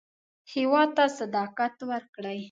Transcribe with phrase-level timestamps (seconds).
[0.53, 2.39] هېواد ته صداقت ورکړئ